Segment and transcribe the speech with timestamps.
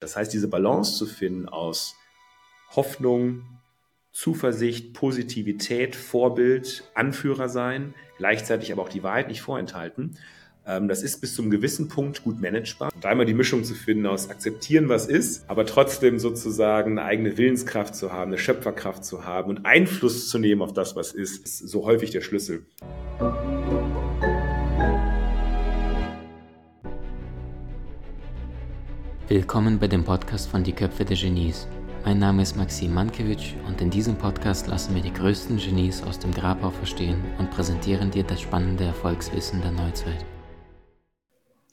[0.00, 1.96] Das heißt, diese Balance zu finden aus
[2.74, 3.42] Hoffnung,
[4.12, 10.18] Zuversicht, Positivität, Vorbild, Anführer sein, gleichzeitig aber auch die Wahrheit nicht vorenthalten.
[10.66, 12.90] Ähm, das ist bis zum gewissen Punkt gut managebar.
[13.00, 17.38] Da immer die Mischung zu finden aus akzeptieren, was ist, aber trotzdem sozusagen eine eigene
[17.38, 21.44] Willenskraft zu haben, eine Schöpferkraft zu haben und Einfluss zu nehmen auf das, was ist,
[21.44, 22.66] ist so häufig der Schlüssel.
[29.30, 31.68] Willkommen bei dem Podcast von Die Köpfe der Genies.
[32.02, 36.18] Mein Name ist Maxim Mankewitsch und in diesem Podcast lassen wir die größten Genies aus
[36.18, 40.24] dem Grabau verstehen und präsentieren dir das spannende Erfolgswissen der Neuzeit.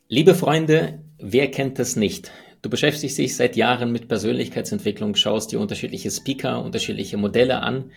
[0.10, 2.30] Liebe Freunde, wer kennt das nicht?
[2.62, 7.90] Du beschäftigst dich seit Jahren mit Persönlichkeitsentwicklung, schaust dir unterschiedliche Speaker, unterschiedliche Modelle an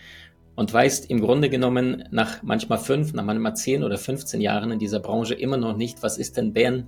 [0.55, 4.79] und weißt im Grunde genommen nach manchmal fünf, nach manchmal zehn oder 15 Jahren in
[4.79, 6.87] dieser Branche immer noch nicht, was ist denn Ben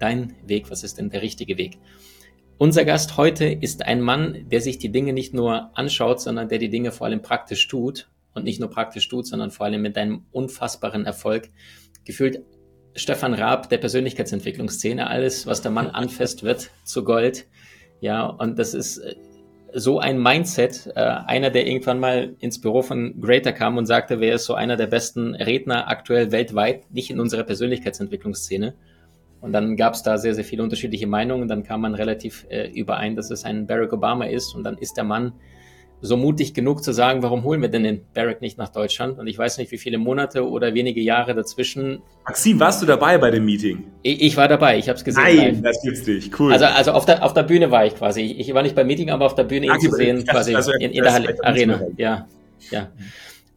[0.00, 1.78] dein Weg, was ist denn der richtige Weg?
[2.60, 6.58] Unser Gast heute ist ein Mann, der sich die Dinge nicht nur anschaut, sondern der
[6.58, 9.96] die Dinge vor allem praktisch tut und nicht nur praktisch tut, sondern vor allem mit
[9.96, 11.48] einem unfassbaren Erfolg.
[12.04, 12.42] Gefühlt
[12.94, 15.06] Stefan Raab der Persönlichkeitsentwicklungsszene.
[15.06, 17.46] Alles, was der Mann anfasst, wird zu Gold.
[18.02, 19.14] Ja, und das ist äh,
[19.72, 20.92] so ein Mindset.
[20.94, 24.52] Äh, einer, der irgendwann mal ins Büro von Greater kam und sagte, wer ist so
[24.52, 28.74] einer der besten Redner aktuell weltweit, nicht in unserer Persönlichkeitsentwicklungsszene.
[29.40, 31.48] Und dann gab es da sehr, sehr viele unterschiedliche Meinungen.
[31.48, 34.54] Dann kam man relativ äh, überein, dass es ein Barack Obama ist.
[34.54, 35.32] Und dann ist der Mann
[36.02, 39.18] so mutig genug zu sagen, warum holen wir denn den Barack nicht nach Deutschland?
[39.18, 42.02] Und ich weiß nicht, wie viele Monate oder wenige Jahre dazwischen.
[42.26, 43.84] Maxim, warst du dabei bei dem Meeting?
[44.02, 45.22] Ich, ich war dabei, ich habe es gesehen.
[45.22, 45.62] Nein, live.
[45.62, 46.38] das gibt's nicht.
[46.38, 46.52] Cool.
[46.52, 48.22] Also, also auf, der, auf der Bühne war ich quasi.
[48.22, 50.90] Ich, war nicht beim Meeting, aber auf der Bühne ihn zu sehen, quasi also, in,
[50.92, 51.80] in der Arena.
[51.96, 52.26] Ja,
[52.70, 52.88] ja.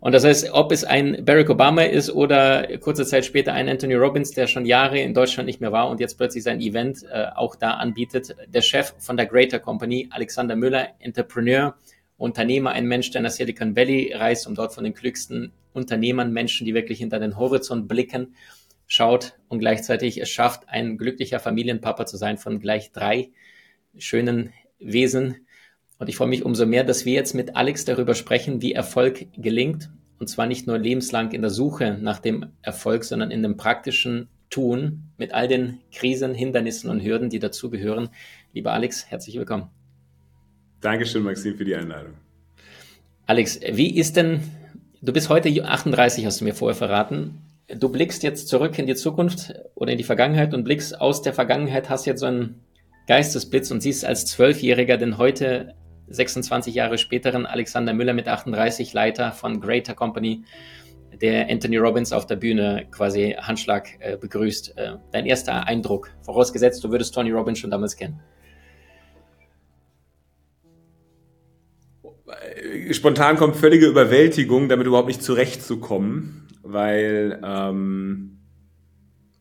[0.03, 3.95] Und das heißt, ob es ein Barack Obama ist oder kurze Zeit später ein Anthony
[3.95, 7.27] Robbins, der schon Jahre in Deutschland nicht mehr war und jetzt plötzlich sein Event äh,
[7.33, 8.35] auch da anbietet.
[8.49, 11.75] Der Chef von der Greater Company, Alexander Müller, Entrepreneur,
[12.17, 16.65] Unternehmer, ein Mensch, der nach Silicon Valley reist, um dort von den klügsten Unternehmern, Menschen,
[16.65, 18.35] die wirklich hinter den Horizont blicken,
[18.87, 23.29] schaut und gleichzeitig es schafft, ein glücklicher Familienpapa zu sein von gleich drei
[23.97, 25.47] schönen Wesen,
[26.03, 29.27] und ich freue mich umso mehr, dass wir jetzt mit Alex darüber sprechen, wie Erfolg
[29.37, 29.89] gelingt.
[30.23, 34.29] Und zwar nicht nur lebenslang in der Suche nach dem Erfolg, sondern in dem praktischen
[34.49, 38.07] Tun mit all den Krisen, Hindernissen und Hürden, die dazugehören.
[38.53, 39.67] Lieber Alex, herzlich willkommen.
[40.79, 42.13] Dankeschön, Maxim, für die Einladung.
[43.25, 44.39] Alex, wie ist denn,
[45.01, 47.41] du bist heute 38, hast du mir vorher verraten.
[47.67, 51.33] Du blickst jetzt zurück in die Zukunft oder in die Vergangenheit und blickst aus der
[51.33, 52.61] Vergangenheit, hast jetzt so einen
[53.07, 55.75] Geistesblitz und siehst als Zwölfjähriger denn heute
[56.13, 60.43] 26 Jahre späteren Alexander Müller mit 38, Leiter von Greater Company,
[61.21, 64.77] der Anthony Robbins auf der Bühne quasi Handschlag äh, begrüßt.
[64.77, 68.19] Äh, dein erster Eindruck, vorausgesetzt, du würdest Tony Robbins schon damals kennen.
[72.91, 78.39] Spontan kommt völlige Überwältigung, damit überhaupt nicht zurechtzukommen, weil, ähm,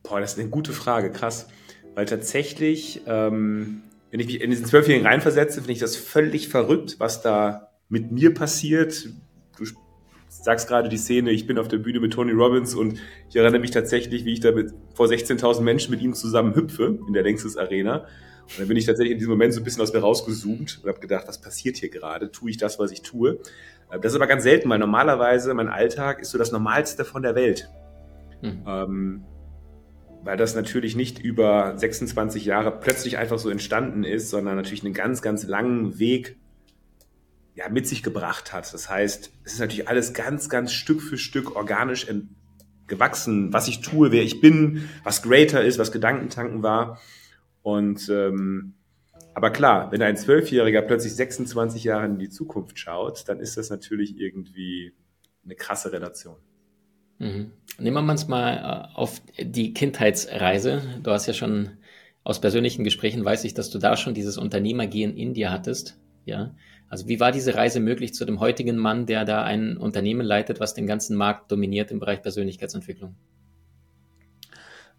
[0.02, 1.48] boah, das ist eine gute Frage, krass,
[1.94, 6.96] weil tatsächlich ähm, wenn ich mich in diesen Zwölfjährigen reinversetze, finde ich das völlig verrückt,
[6.98, 9.08] was da mit mir passiert.
[9.56, 9.64] Du
[10.28, 13.00] sagst gerade die Szene, ich bin auf der Bühne mit Tony Robbins und
[13.30, 16.98] ich erinnere mich tatsächlich, wie ich da mit, vor 16.000 Menschen mit ihm zusammen hüpfe
[17.06, 18.00] in der Längstes Arena.
[18.42, 20.88] Und dann bin ich tatsächlich in diesem Moment so ein bisschen aus mir rausgezoomt und
[20.90, 22.30] habe gedacht, was passiert hier gerade?
[22.30, 23.38] Tue ich das, was ich tue?
[23.90, 27.22] Äh, das ist aber ganz selten, weil normalerweise mein Alltag ist so das Normalste von
[27.22, 27.70] der Welt.
[28.42, 28.62] Mhm.
[28.66, 29.24] Ähm,
[30.24, 34.94] weil das natürlich nicht über 26 Jahre plötzlich einfach so entstanden ist, sondern natürlich einen
[34.94, 36.36] ganz, ganz langen Weg
[37.54, 38.72] ja, mit sich gebracht hat.
[38.72, 42.06] Das heißt, es ist natürlich alles ganz, ganz Stück für Stück organisch
[42.86, 47.00] gewachsen, was ich tue, wer ich bin, was greater ist, was Gedankentanken war.
[47.62, 48.74] Und ähm,
[49.34, 53.70] aber klar, wenn ein Zwölfjähriger plötzlich 26 Jahre in die Zukunft schaut, dann ist das
[53.70, 54.92] natürlich irgendwie
[55.44, 56.36] eine krasse Relation.
[57.22, 57.52] Mhm.
[57.78, 60.82] Nehmen wir uns mal äh, auf die Kindheitsreise.
[61.02, 61.70] Du hast ja schon
[62.24, 65.98] aus persönlichen Gesprächen weiß ich, dass du da schon dieses Unternehmergehen in dir hattest.
[66.24, 66.54] Ja.
[66.88, 70.60] Also wie war diese Reise möglich zu dem heutigen Mann, der da ein Unternehmen leitet,
[70.60, 73.14] was den ganzen Markt dominiert im Bereich Persönlichkeitsentwicklung?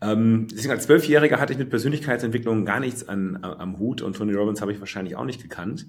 [0.01, 4.61] Ähm, als Zwölfjähriger hatte ich mit Persönlichkeitsentwicklung gar nichts an, am Hut und Tony Robbins
[4.61, 5.87] habe ich wahrscheinlich auch nicht gekannt.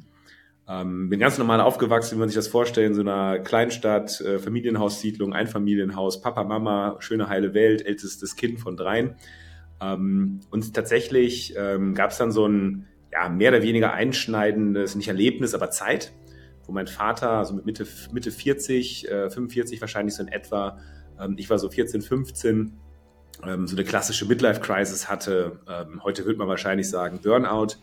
[0.66, 4.38] Ähm, bin ganz normal aufgewachsen, wie man sich das vorstellt, in so einer Kleinstadt, äh,
[4.38, 9.16] Familienhaussiedlung, Einfamilienhaus, Papa, Mama, schöne heile Welt, ältestes Kind von dreien.
[9.82, 15.08] Ähm, und tatsächlich ähm, gab es dann so ein ja, mehr oder weniger einschneidendes, nicht
[15.08, 16.12] Erlebnis, aber Zeit,
[16.64, 20.78] wo mein Vater, also mit Mitte, Mitte 40, äh, 45 wahrscheinlich so in etwa,
[21.20, 22.72] ähm, ich war so 14, 15,
[23.46, 25.60] ähm, so eine klassische Midlife-Crisis hatte.
[25.68, 27.76] Ähm, heute würde man wahrscheinlich sagen Burnout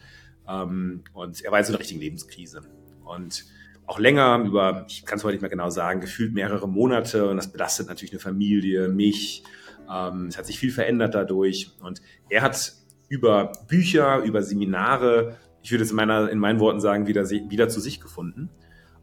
[0.47, 2.61] Ähm, und er war in so einer richtigen Lebenskrise.
[3.03, 3.45] Und
[3.85, 7.29] auch länger, über, ich kann es heute nicht mehr genau sagen, gefühlt mehrere Monate.
[7.29, 9.43] Und das belastet natürlich eine Familie, mich.
[9.91, 11.71] Ähm, es hat sich viel verändert dadurch.
[11.81, 12.73] Und er hat
[13.09, 17.67] über Bücher, über Seminare, ich würde es in, meiner, in meinen Worten sagen, wieder, wieder
[17.69, 18.49] zu sich gefunden.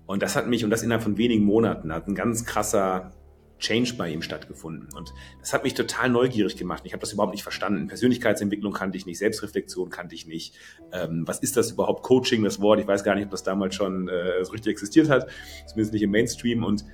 [0.07, 3.13] Und das hat mich, und das innerhalb von wenigen Monaten, hat ein ganz krasser
[3.59, 4.89] Change bei ihm stattgefunden.
[4.95, 6.83] Und das hat mich total neugierig gemacht.
[6.85, 7.87] Ich habe das überhaupt nicht verstanden.
[7.89, 10.55] Persönlichkeitsentwicklung kannte ich nicht, Selbstreflexion kannte ich nicht.
[10.93, 12.03] Ähm, was ist das überhaupt?
[12.03, 15.09] Coaching, das Wort, ich weiß gar nicht, ob das damals schon äh, so richtig existiert
[15.09, 15.29] hat,
[15.67, 16.65] zumindest nicht im Mainstream.
[16.65, 16.85] Und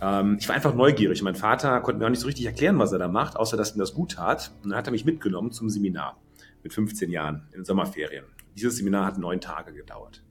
[0.00, 1.22] ähm, ich war einfach neugierig.
[1.22, 3.74] Mein Vater konnte mir auch nicht so richtig erklären, was er da macht, außer dass
[3.74, 4.52] ihm das gut tat.
[4.62, 6.20] Und dann hat er mich mitgenommen zum Seminar
[6.62, 8.24] mit 15 Jahren in den Sommerferien.
[8.56, 10.22] Dieses Seminar hat neun Tage gedauert.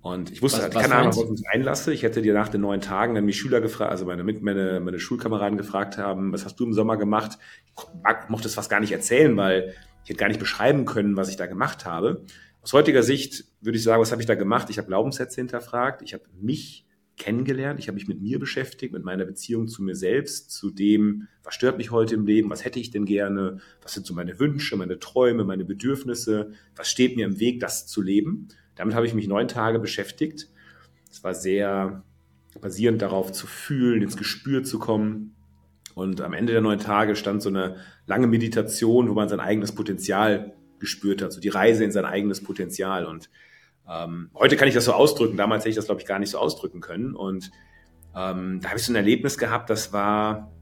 [0.00, 1.92] Und ich wusste was, halt, keine Ahnung, was ich mich einlasse.
[1.92, 4.98] Ich hätte dir nach den neun Tagen dann mich Schüler gefragt, also meine, meine, meine
[4.98, 7.38] Schulkameraden gefragt haben, was hast du im Sommer gemacht?
[7.76, 9.74] Ich mochte es fast gar nicht erzählen, weil
[10.04, 12.24] ich hätte gar nicht beschreiben können, was ich da gemacht habe.
[12.62, 14.70] Aus heutiger Sicht würde ich sagen, was habe ich da gemacht?
[14.70, 16.86] Ich habe Glaubenssätze hinterfragt, ich habe mich
[17.18, 21.28] kennengelernt, ich habe mich mit mir beschäftigt, mit meiner Beziehung zu mir selbst, zu dem,
[21.42, 24.38] was stört mich heute im Leben, was hätte ich denn gerne, was sind so meine
[24.38, 28.48] Wünsche, meine Träume, meine Bedürfnisse, was steht mir im Weg, das zu leben.
[28.78, 30.48] Damit habe ich mich neun Tage beschäftigt.
[31.10, 32.04] Es war sehr
[32.60, 35.34] basierend darauf zu fühlen, ins Gespür zu kommen.
[35.94, 37.76] Und am Ende der neun Tage stand so eine
[38.06, 42.42] lange Meditation, wo man sein eigenes Potenzial gespürt hat, so die Reise in sein eigenes
[42.42, 43.04] Potenzial.
[43.04, 43.30] Und
[43.88, 45.36] ähm, heute kann ich das so ausdrücken.
[45.36, 47.16] Damals hätte ich das, glaube ich, gar nicht so ausdrücken können.
[47.16, 47.50] Und
[48.14, 50.52] ähm, da habe ich so ein Erlebnis gehabt, das war,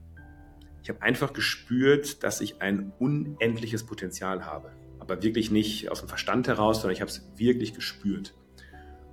[0.83, 4.73] ich habe einfach gespürt, dass ich ein unendliches Potenzial habe
[5.07, 8.35] aber wirklich nicht aus dem Verstand heraus, sondern ich habe es wirklich gespürt.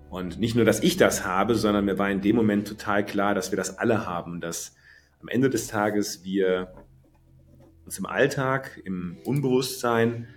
[0.10, 3.34] Und nicht nur, dass ich das habe, sondern mir war in dem Moment total klar,
[3.36, 4.76] dass wir das alle haben, dass
[5.22, 6.74] am Ende des Tages wir
[7.86, 10.28] uns im Alltag, im Unbewusstsein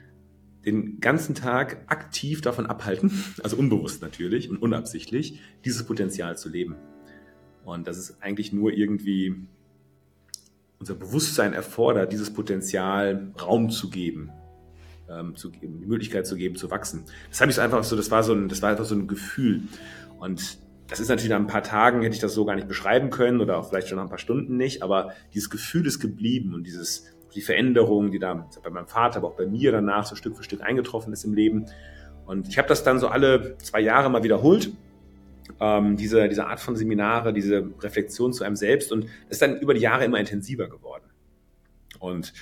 [0.64, 3.10] den ganzen Tag aktiv davon abhalten,
[3.42, 6.76] also unbewusst natürlich und unabsichtlich, dieses Potenzial zu leben.
[7.64, 9.46] Und das ist eigentlich nur irgendwie
[10.78, 14.30] unser Bewusstsein erfordert, dieses Potenzial Raum zu geben,
[15.10, 17.04] ähm, zu die Möglichkeit zu geben, zu wachsen.
[17.30, 19.62] Das habe ich einfach so, das war so ein, das war einfach so ein Gefühl.
[20.18, 20.58] Und
[20.88, 23.40] das ist natürlich nach ein paar Tagen hätte ich das so gar nicht beschreiben können
[23.40, 26.64] oder auch vielleicht schon nach ein paar Stunden nicht, aber dieses Gefühl ist geblieben und
[26.64, 30.36] dieses, die Veränderung, die da bei meinem Vater, aber auch bei mir danach so Stück
[30.36, 31.66] für Stück eingetroffen ist im Leben.
[32.24, 34.72] Und ich habe das dann so alle zwei Jahre mal wiederholt,
[35.60, 39.74] ähm, diese, diese Art von Seminare, diese Reflexion zu einem selbst und ist dann über
[39.74, 41.04] die Jahre immer intensiver geworden.
[41.98, 42.32] Und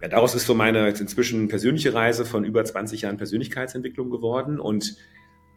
[0.00, 4.58] ja, daraus ist so meine inzwischen persönliche Reise von über 20 Jahren Persönlichkeitsentwicklung geworden.
[4.58, 4.96] Und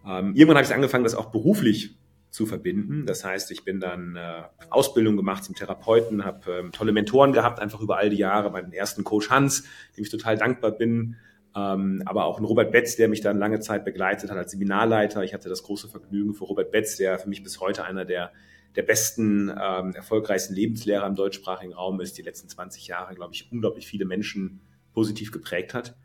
[0.06, 1.96] ähm, irgendwann habe ich angefangen, das auch beruflich
[2.30, 3.06] zu verbinden.
[3.06, 7.60] Das heißt, ich bin dann äh, Ausbildung gemacht zum Therapeuten, habe ähm, tolle Mentoren gehabt,
[7.60, 8.50] einfach über all die Jahre.
[8.52, 11.16] Meinen ersten Coach Hans, dem ich total dankbar bin.
[11.56, 15.24] Ähm, aber auch ein Robert Betz, der mich dann lange Zeit begleitet hat als Seminarleiter.
[15.24, 18.32] Ich hatte das große Vergnügen für Robert Betz, der für mich bis heute einer der
[18.76, 23.52] der besten, ähm, erfolgreichsten Lebenslehrer im deutschsprachigen Raum ist, die letzten 20 Jahre, glaube ich,
[23.52, 24.62] unglaublich viele Menschen
[24.94, 25.96] positiv geprägt hat.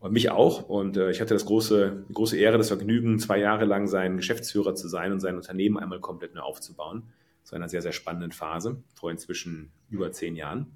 [0.00, 0.68] Und mich auch.
[0.68, 4.74] Und äh, ich hatte das große, große Ehre, das Vergnügen, zwei Jahre lang sein Geschäftsführer
[4.74, 7.04] zu sein und sein Unternehmen einmal komplett neu aufzubauen.
[7.44, 10.72] Zu einer sehr, sehr spannenden Phase, vor inzwischen über zehn Jahren.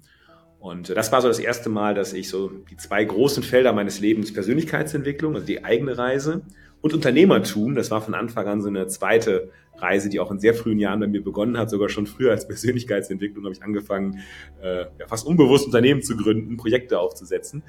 [0.59, 3.73] Und äh, das war so das erste Mal, dass ich so die zwei großen Felder
[3.73, 6.43] meines Lebens, Persönlichkeitsentwicklung, also die eigene Reise
[6.81, 10.53] und Unternehmertum, das war von Anfang an so eine zweite Reise, die auch in sehr
[10.53, 14.19] frühen Jahren bei mir begonnen hat, sogar schon früher als Persönlichkeitsentwicklung habe ich angefangen,
[14.61, 17.63] äh, ja, fast unbewusst Unternehmen zu gründen, Projekte aufzusetzen.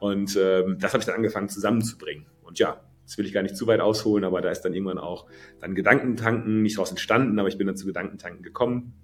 [0.00, 2.26] Und ähm, das habe ich dann angefangen zusammenzubringen.
[2.42, 4.98] Und ja, das will ich gar nicht zu weit ausholen, aber da ist dann irgendwann
[4.98, 5.26] auch
[5.60, 8.94] dann Gedankentanken nicht daraus entstanden, aber ich bin dann zu Gedankentanken gekommen.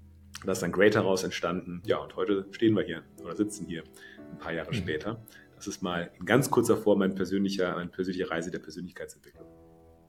[0.45, 1.83] Da ist dann Greater raus entstanden.
[1.85, 3.85] Ja, und heute stehen wir hier oder sitzen hier
[4.31, 4.77] ein paar Jahre mhm.
[4.77, 5.23] später.
[5.61, 9.47] Das ist mal in ganz kurzer Form mein persönlicher, meine persönliche Reise der Persönlichkeitsentwicklung.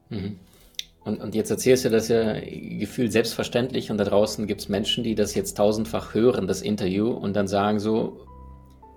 [0.07, 0.39] Mhm.
[1.03, 5.03] Und, und jetzt erzählst du das ja gefühlt selbstverständlich und da draußen gibt es Menschen,
[5.03, 8.25] die das jetzt tausendfach hören, das Interview, und dann sagen so,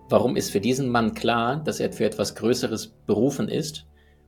[0.09, 3.87] warum ist für diesen Mann klar, dass er für etwas Größeres berufen ist?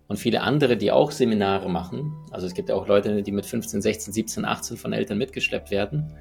[0.09, 3.47] Und viele andere, die auch Seminare machen, also es gibt ja auch Leute, die mit
[3.47, 6.12] 15, 16, 17, 18 von Eltern mitgeschleppt werden,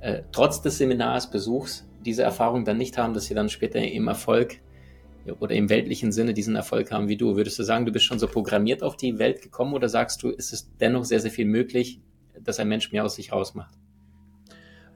[0.00, 4.60] äh, trotz des Seminarsbesuchs diese Erfahrung dann nicht haben, dass sie dann später im Erfolg
[5.40, 7.36] oder im weltlichen Sinne diesen Erfolg haben wie du.
[7.36, 10.30] Würdest du sagen, du bist schon so programmiert auf die Welt gekommen oder sagst du,
[10.30, 12.00] ist es dennoch sehr, sehr viel möglich,
[12.40, 13.74] dass ein Mensch mehr aus sich rausmacht?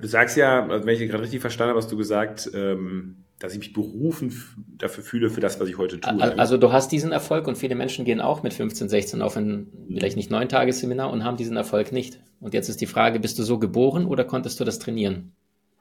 [0.01, 3.55] Du sagst ja, also wenn ich gerade richtig verstanden habe, hast du gesagt, ähm, dass
[3.55, 4.33] ich mich berufen
[4.79, 6.39] dafür fühle, für das, was ich heute tue.
[6.39, 9.67] Also du hast diesen Erfolg und viele Menschen gehen auch mit 15, 16 auf ein
[9.93, 12.21] vielleicht nicht neun Tagesseminar und haben diesen Erfolg nicht.
[12.39, 15.33] Und jetzt ist die Frage, bist du so geboren oder konntest du das trainieren?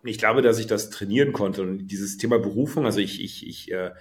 [0.04, 3.72] Ich glaube, dass ich das trainieren konnte und dieses Thema Berufung, also ich, ich, ich
[3.72, 3.92] äh,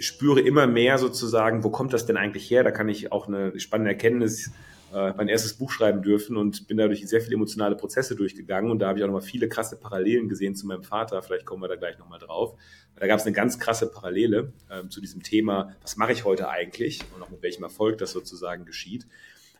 [0.00, 2.64] spüre immer mehr sozusagen, wo kommt das denn eigentlich her?
[2.64, 4.50] Da kann ich auch eine spannende Erkenntnis
[4.92, 8.80] äh, mein erstes Buch schreiben dürfen und bin dadurch sehr viele emotionale Prozesse durchgegangen und
[8.80, 11.22] da habe ich auch nochmal viele krasse Parallelen gesehen zu meinem Vater.
[11.22, 12.54] Vielleicht kommen wir da gleich nochmal drauf.
[12.96, 16.48] Da gab es eine ganz krasse Parallele äh, zu diesem Thema, was mache ich heute
[16.48, 19.06] eigentlich und auch mit welchem Erfolg das sozusagen geschieht.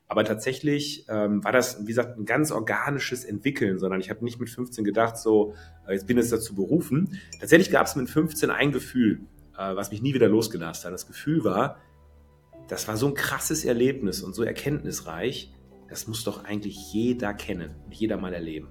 [0.09, 4.41] Aber tatsächlich ähm, war das, wie gesagt, ein ganz organisches Entwickeln, sondern ich habe nicht
[4.41, 5.55] mit 15 gedacht, so,
[5.87, 7.21] äh, jetzt bin ich dazu berufen.
[7.39, 9.21] Tatsächlich gab es mit 15 ein Gefühl,
[9.61, 10.93] was mich nie wieder losgelassen hat.
[10.93, 11.79] Das Gefühl war,
[12.69, 15.53] das war so ein krasses Erlebnis und so erkenntnisreich,
[15.89, 18.69] das muss doch eigentlich jeder kennen und jeder mal erleben.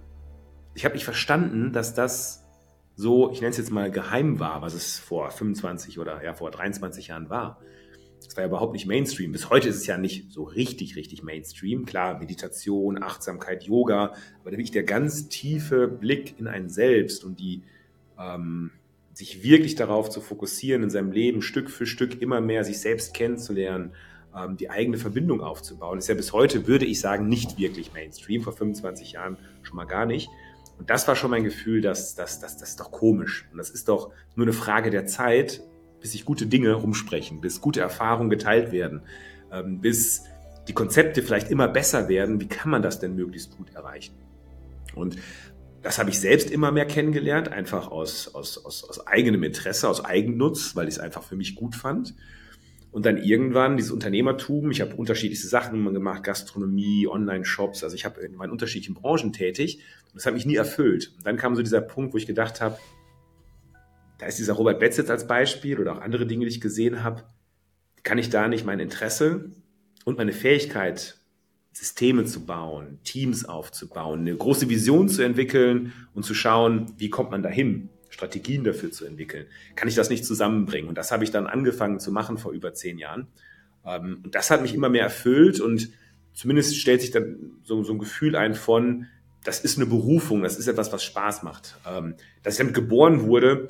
[0.73, 2.45] Ich habe nicht verstanden, dass das
[2.95, 6.51] so, ich nenne es jetzt mal geheim war, was es vor 25 oder ja vor
[6.51, 7.61] 23 Jahren war.
[8.23, 9.31] Das war ja überhaupt nicht Mainstream.
[9.31, 11.85] Bis heute ist es ja nicht so richtig, richtig Mainstream.
[11.85, 17.63] Klar, Meditation, Achtsamkeit, Yoga, aber wirklich der ganz tiefe Blick in ein Selbst und die,
[18.17, 18.71] ähm,
[19.19, 23.13] sich wirklich darauf zu fokussieren, in seinem Leben Stück für Stück immer mehr sich selbst
[23.13, 23.91] kennenzulernen,
[24.33, 28.41] ähm, die eigene Verbindung aufzubauen, ist ja bis heute, würde ich sagen, nicht wirklich Mainstream.
[28.43, 30.29] Vor 25 Jahren schon mal gar nicht.
[30.77, 33.45] Und das war schon mein Gefühl, dass das, das, das ist doch komisch.
[33.51, 35.63] Und das ist doch nur eine Frage der Zeit,
[35.99, 39.01] bis sich gute Dinge rumsprechen, bis gute Erfahrungen geteilt werden,
[39.51, 40.23] ähm, bis
[40.69, 42.39] die Konzepte vielleicht immer besser werden.
[42.39, 44.15] Wie kann man das denn möglichst gut erreichen?
[44.95, 45.17] Und
[45.81, 50.03] das habe ich selbst immer mehr kennengelernt, einfach aus, aus, aus, aus eigenem Interesse, aus
[50.03, 52.15] Eigennutz, weil ich es einfach für mich gut fand.
[52.91, 58.21] Und dann irgendwann dieses Unternehmertum, ich habe unterschiedlichste Sachen gemacht, Gastronomie, Online-Shops, also ich habe
[58.21, 59.83] in meinen unterschiedlichen Branchen tätig.
[60.07, 61.13] Und das hat mich nie erfüllt.
[61.17, 62.77] Und dann kam so dieser Punkt, wo ich gedacht habe,
[64.17, 67.03] da ist dieser Robert Betz jetzt als Beispiel oder auch andere Dinge, die ich gesehen
[67.03, 67.23] habe,
[68.03, 69.51] kann ich da nicht mein Interesse
[70.03, 71.18] und meine Fähigkeit
[71.79, 77.31] Systeme zu bauen, Teams aufzubauen, eine große Vision zu entwickeln und zu schauen, wie kommt
[77.31, 79.45] man dahin, Strategien dafür zu entwickeln.
[79.77, 80.89] Kann ich das nicht zusammenbringen?
[80.89, 83.27] Und das habe ich dann angefangen zu machen vor über zehn Jahren.
[83.85, 85.89] Ähm, und das hat mich immer mehr erfüllt und
[86.33, 89.05] zumindest stellt sich dann so, so ein Gefühl ein von,
[89.45, 91.77] das ist eine Berufung, das ist etwas, was Spaß macht.
[91.87, 93.69] Ähm, dass ich damit geboren wurde,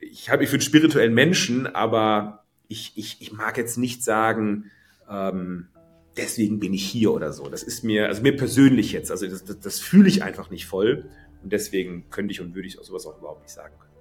[0.00, 4.70] ich habe mich für einen spirituellen Menschen, aber ich, ich, ich mag jetzt nicht sagen,
[5.06, 5.68] ähm,
[6.16, 7.48] deswegen bin ich hier oder so.
[7.48, 10.66] Das ist mir, also mir persönlich jetzt, also das, das, das fühle ich einfach nicht
[10.66, 11.06] voll
[11.42, 13.92] und deswegen könnte ich und würde ich sowas auch überhaupt nicht sagen können.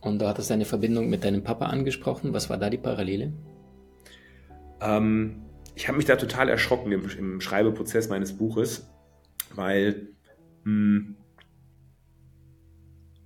[0.00, 2.32] Und du hattest deine Verbindung mit deinem Papa angesprochen.
[2.32, 3.32] Was war da die Parallele?
[4.80, 5.42] Ähm,
[5.74, 8.88] ich habe mich da total erschrocken im, im, Schreibeprozess meines Buches,
[9.54, 10.08] weil
[10.64, 11.16] mh, hm,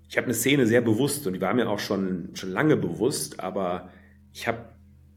[0.09, 3.41] ich habe eine Szene sehr bewusst und die war mir auch schon, schon lange bewusst,
[3.41, 3.89] aber
[4.35, 4.72] ich habe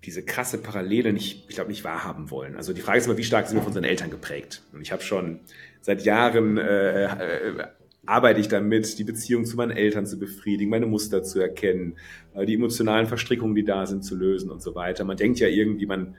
[0.05, 2.55] diese krasse Parallele nicht, ich glaube, nicht wahrhaben wollen.
[2.55, 4.61] Also die Frage ist immer, wie stark sind wir von unseren Eltern geprägt?
[4.71, 5.39] Und ich habe schon
[5.81, 7.67] seit Jahren äh, äh,
[8.05, 11.95] arbeite ich damit, die Beziehung zu meinen Eltern zu befriedigen, meine Muster zu erkennen,
[12.33, 15.03] äh, die emotionalen Verstrickungen, die da sind, zu lösen und so weiter.
[15.05, 16.15] Man denkt ja irgendwie, man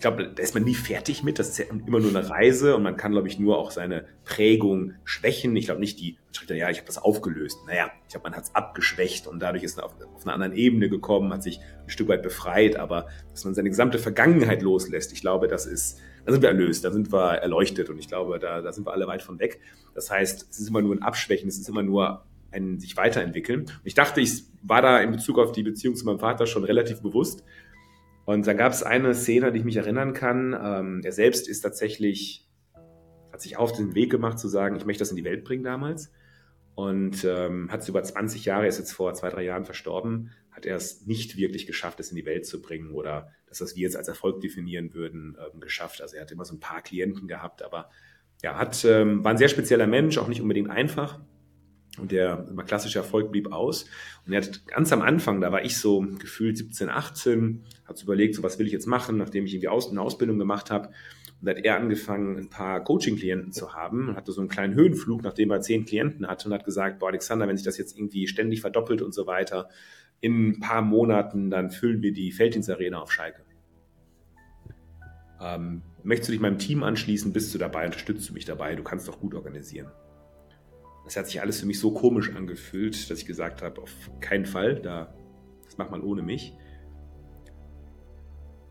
[0.00, 1.38] glaube, da ist man nie fertig mit.
[1.38, 4.06] Das ist ja immer nur eine Reise und man kann, glaube ich, nur auch seine
[4.24, 5.54] Prägung schwächen.
[5.56, 7.58] Ich glaube nicht die, man schreibt dann, ja, ich habe das aufgelöst.
[7.66, 10.54] Naja, ich glaube, man hat es abgeschwächt und dadurch ist man auf, auf einer anderen
[10.54, 15.12] Ebene gekommen, hat sich ein Stück weit befreit, aber dass man seine gesamte Vergangenheit loslässt,
[15.12, 18.38] ich glaube, das ist, da sind wir erlöst, da sind wir erleuchtet und ich glaube,
[18.38, 19.60] da, da sind wir alle weit von weg.
[19.94, 23.60] Das heißt, es ist immer nur ein Abschwächen, es ist immer nur ein sich weiterentwickeln.
[23.60, 26.64] Und ich dachte, ich war da in Bezug auf die Beziehung zu meinem Vater schon
[26.64, 27.44] relativ bewusst
[28.24, 30.56] und dann gab es eine Szene, die ich mich erinnern kann.
[30.60, 32.48] Ähm, er selbst ist tatsächlich,
[33.32, 35.64] hat sich auf den Weg gemacht zu sagen, ich möchte das in die Welt bringen
[35.64, 36.10] damals.
[36.74, 40.66] Und ähm, hat es über 20 Jahre, ist jetzt vor zwei, drei Jahren verstorben, hat
[40.66, 43.82] er es nicht wirklich geschafft, es in die Welt zu bringen oder das, was wir
[43.82, 46.00] jetzt als Erfolg definieren würden, ähm, geschafft.
[46.00, 47.90] Also er hat immer so ein paar Klienten gehabt, aber
[48.42, 51.20] ja, hat, ähm, war ein sehr spezieller Mensch, auch nicht unbedingt einfach.
[51.98, 53.84] Und der immer klassische Erfolg blieb aus.
[54.26, 58.04] Und er hat ganz am Anfang, da war ich so gefühlt 17, 18, hat so
[58.04, 60.90] überlegt, so was will ich jetzt machen, nachdem ich irgendwie aus, eine Ausbildung gemacht habe.
[61.40, 65.22] Und hat er angefangen, ein paar Coaching-Klienten zu haben und hatte so einen kleinen Höhenflug,
[65.22, 68.26] nachdem er zehn Klienten hatte und hat gesagt, boah, Alexander, wenn sich das jetzt irgendwie
[68.26, 69.68] ständig verdoppelt und so weiter,
[70.20, 73.42] in ein paar Monaten, dann füllen wir die Felddienstarena auf Schalke.
[75.40, 77.32] Ähm, möchtest du dich meinem Team anschließen?
[77.32, 77.84] Bist du dabei?
[77.84, 78.74] Unterstützt du mich dabei?
[78.74, 79.88] Du kannst doch gut organisieren.
[81.04, 84.46] Das hat sich alles für mich so komisch angefühlt, dass ich gesagt habe, auf keinen
[84.46, 85.14] Fall, da,
[85.66, 86.54] das macht man ohne mich.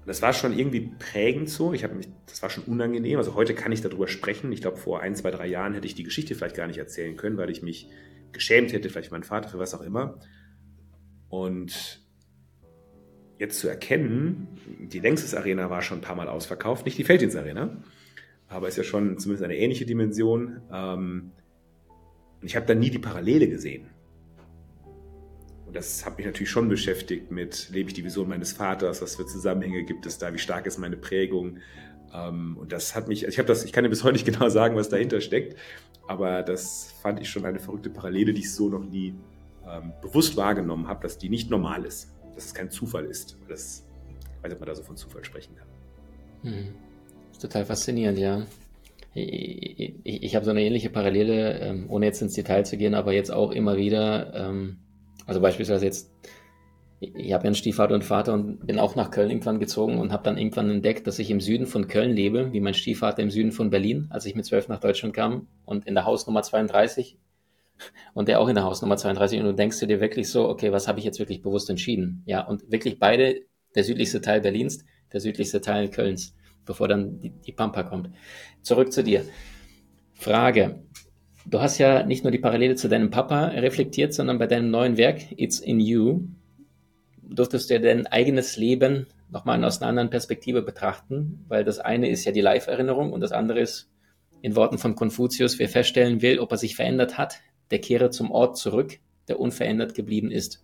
[0.06, 1.74] Das war schon irgendwie prägend so.
[1.74, 3.18] Ich habe mich, das war schon unangenehm.
[3.18, 4.52] Also heute kann ich darüber sprechen.
[4.52, 7.16] Ich glaube, vor ein, zwei, drei Jahren hätte ich die Geschichte vielleicht gar nicht erzählen
[7.16, 7.90] können, weil ich mich
[8.34, 10.20] geschämt hätte, vielleicht meinen Vater für was auch immer.
[11.30, 12.02] Und
[13.40, 14.48] jetzt zu erkennen,
[14.80, 17.82] die Längstes Arena war schon ein paar Mal ausverkauft, nicht die Felddienst Arena,
[18.48, 20.62] aber ist ja schon zumindest eine ähnliche Dimension.
[20.72, 21.32] Ähm,
[22.42, 23.90] und ich habe da nie die Parallele gesehen.
[25.74, 29.26] Das hat mich natürlich schon beschäftigt mit, lebe ich die Vision meines Vaters, was für
[29.26, 31.58] Zusammenhänge gibt es da, wie stark ist meine Prägung.
[32.14, 34.76] Ähm, und das hat mich, ich das, ich kann dir bis heute nicht genau sagen,
[34.76, 35.58] was dahinter steckt,
[36.08, 39.16] aber das fand ich schon eine verrückte Parallele, die ich so noch nie
[39.68, 43.38] ähm, bewusst wahrgenommen habe, dass die nicht normal ist, dass es kein Zufall ist.
[43.48, 45.68] Das, ich weiß nicht, ob man da so von Zufall sprechen kann.
[46.44, 46.76] Hm.
[47.40, 48.46] Total faszinierend, ja.
[49.16, 52.96] Ich, ich, ich habe so eine ähnliche Parallele, ähm, ohne jetzt ins Detail zu gehen,
[52.96, 54.34] aber jetzt auch immer wieder,
[55.26, 56.12] also beispielsweise jetzt,
[57.00, 60.12] ich habe ja einen Stiefvater und Vater und bin auch nach Köln irgendwann gezogen und
[60.12, 63.30] habe dann irgendwann entdeckt, dass ich im Süden von Köln lebe, wie mein Stiefvater im
[63.30, 67.18] Süden von Berlin, als ich mit zwölf nach Deutschland kam und in der Hausnummer 32
[68.14, 70.88] und der auch in der Hausnummer 32 und du denkst dir wirklich so, okay, was
[70.88, 72.24] habe ich jetzt wirklich bewusst entschieden?
[72.26, 73.42] Ja, und wirklich beide,
[73.76, 78.10] der südlichste Teil Berlins, der südlichste Teil Kölns bevor dann die, die Pampa kommt.
[78.62, 79.26] Zurück zu dir.
[80.14, 80.84] Frage.
[81.46, 84.98] Du hast ja nicht nur die Parallele zu deinem Papa reflektiert, sondern bei deinem neuen
[84.98, 86.22] Werk, It's in You,
[87.22, 92.10] durftest du ja dein eigenes Leben nochmal aus einer anderen Perspektive betrachten, weil das eine
[92.10, 93.90] ist ja die Live-Erinnerung und das andere ist
[94.42, 97.40] in Worten von Konfuzius, wer feststellen will, ob er sich verändert hat,
[97.72, 100.64] der kehre zum Ort zurück, der unverändert geblieben ist.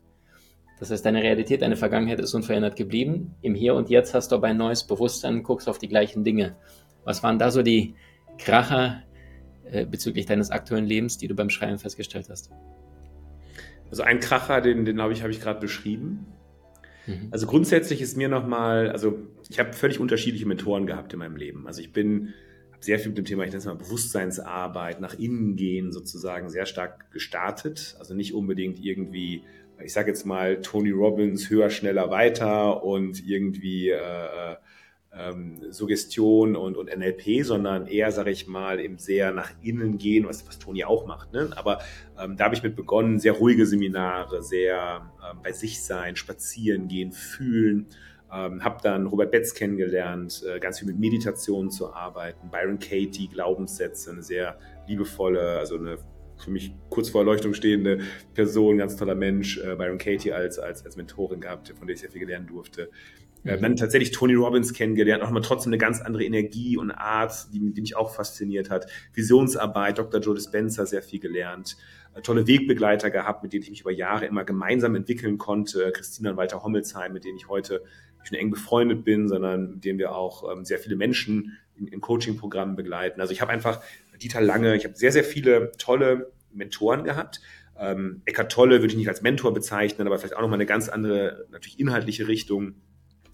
[0.79, 3.36] Das heißt, deine Realität, deine Vergangenheit ist unverändert geblieben.
[3.41, 6.55] Im Hier und Jetzt hast du aber ein neues Bewusstsein, guckst auf die gleichen Dinge.
[7.03, 7.95] Was waren da so die
[8.38, 9.03] Kracher
[9.71, 12.51] äh, bezüglich deines aktuellen Lebens, die du beim Schreiben festgestellt hast?
[13.89, 16.27] Also ein Kracher, den, den habe ich, hab ich gerade beschrieben.
[17.07, 17.29] Mhm.
[17.31, 19.17] Also grundsätzlich ist mir nochmal, also
[19.49, 21.67] ich habe völlig unterschiedliche Mentoren gehabt in meinem Leben.
[21.67, 22.33] Also ich bin
[22.79, 26.65] sehr viel mit dem Thema, ich nenne es mal Bewusstseinsarbeit, nach innen gehen sozusagen sehr
[26.65, 27.95] stark gestartet.
[27.99, 29.43] Also nicht unbedingt irgendwie
[29.83, 34.55] ich sage jetzt mal, Tony Robbins höher, schneller, weiter und irgendwie äh,
[35.11, 40.27] ähm, Suggestion und, und NLP, sondern eher, sage ich mal, eben sehr nach innen gehen,
[40.27, 41.33] was, was Tony auch macht.
[41.33, 41.49] Ne?
[41.55, 41.79] Aber
[42.19, 46.87] ähm, da habe ich mit begonnen, sehr ruhige Seminare, sehr ähm, bei sich sein, spazieren
[46.87, 47.87] gehen, fühlen.
[48.31, 53.27] Ähm, habe dann Robert Betz kennengelernt, äh, ganz viel mit Meditation zu arbeiten, Byron Katie,
[53.27, 55.97] Glaubenssätze, eine sehr liebevolle, also eine
[56.38, 57.99] für mich kurz vor Erleuchtung stehende
[58.34, 62.01] Person, ganz toller Mensch, äh, Byron Katie als, als, als Mentorin gehabt, von der ich
[62.01, 62.89] sehr viel gelernt durfte.
[63.43, 63.62] Mhm.
[63.62, 67.73] dann tatsächlich Tony Robbins kennengelernt, auch mal trotzdem eine ganz andere Energie und Art, die,
[67.73, 68.88] die mich auch fasziniert hat.
[69.13, 70.19] Visionsarbeit, Dr.
[70.19, 71.78] Joe Dispenza, sehr viel gelernt.
[72.13, 75.91] Äh, tolle Wegbegleiter gehabt, mit denen ich mich über Jahre immer gemeinsam entwickeln konnte.
[75.91, 77.84] Christina und Walter Hommelsheim, mit denen ich heute
[78.21, 81.88] nicht nur eng befreundet bin, sondern mit denen wir auch ähm, sehr viele Menschen in,
[81.88, 83.21] in Coaching-Programmen begleiten.
[83.21, 83.82] Also ich habe einfach
[84.21, 87.39] Dieter Lange, ich habe sehr, sehr viele tolle Mentoren gehabt.
[87.78, 90.89] Ähm, Eckart Tolle würde ich nicht als Mentor bezeichnen, aber vielleicht auch nochmal eine ganz
[90.89, 92.75] andere, natürlich inhaltliche Richtung.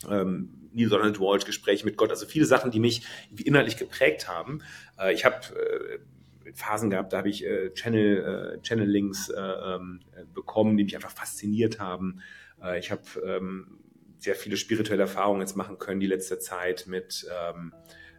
[0.09, 3.03] Ähm, Neil Donald Walsh, Gespräche mit Gott, also viele Sachen, die mich
[3.43, 4.61] inhaltlich geprägt haben.
[4.99, 10.01] Äh, ich habe äh, Phasen gehabt, da habe ich äh, Channel, äh, Channel-Links äh, ähm,
[10.33, 12.21] bekommen, die mich einfach fasziniert haben.
[12.61, 13.79] Äh, ich habe ähm,
[14.17, 17.73] sehr viele spirituelle Erfahrungen jetzt machen können die letzte Zeit mit ähm,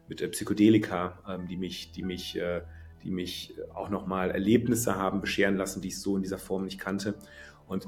[0.08, 2.62] mit äh, Psychedelika, ähm, die mich, die mich, äh,
[3.02, 6.78] die mich auch nochmal Erlebnisse haben bescheren lassen, die ich so in dieser Form nicht
[6.78, 7.14] kannte.
[7.66, 7.86] Und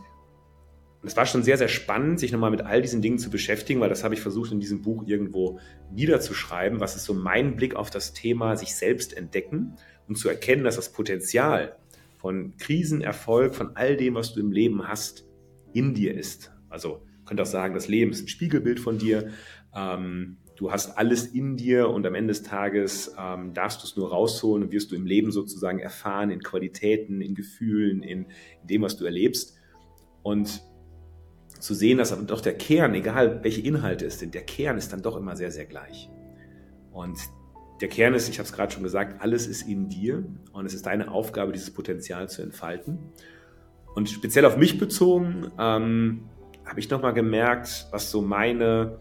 [1.03, 3.89] es war schon sehr, sehr spannend, sich nochmal mit all diesen Dingen zu beschäftigen, weil
[3.89, 5.61] das habe ich versucht in diesem Buch irgendwo
[5.93, 6.81] niederzuschreiben.
[6.81, 9.77] Was ist so mein Blick auf das Thema sich selbst entdecken
[10.09, 11.77] und zu erkennen, dass das Potenzial
[12.17, 15.25] von Krisen, Erfolg, von all dem, was du im Leben hast,
[15.73, 16.53] in dir ist.
[16.69, 19.29] Also könnte auch sagen, das Leben ist ein Spiegelbild von dir.
[19.77, 23.97] Ähm, du hast alles in dir und am Ende des Tages ähm, darfst du es
[23.97, 28.27] nur rausholen und wirst du im Leben sozusagen erfahren in Qualitäten, in Gefühlen, in,
[28.63, 29.57] in dem, was du erlebst.
[30.23, 30.63] Und
[31.61, 34.92] zu sehen, dass aber doch der Kern, egal welche Inhalte es sind, der Kern ist
[34.92, 36.09] dann doch immer sehr, sehr gleich.
[36.92, 37.18] Und
[37.81, 40.75] der Kern ist, ich habe es gerade schon gesagt, alles ist in dir und es
[40.75, 42.99] ist deine Aufgabe, dieses Potenzial zu entfalten.
[43.94, 46.29] Und speziell auf mich bezogen ähm,
[46.64, 48.99] habe ich nochmal gemerkt, was so meine